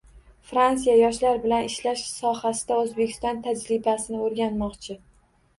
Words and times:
Fransiya 0.51 0.93
yoshlar 0.99 1.41
bilan 1.43 1.67
ishlash 1.67 2.05
sohasida 2.13 2.79
Oʻzbekiston 2.85 3.45
tajribasini 3.49 4.23
oʻrganmoqchi 4.31 4.99